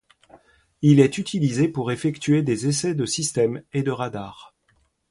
[0.81, 4.55] Il est utilisé pour effectuer des essais de systèmes et de radar.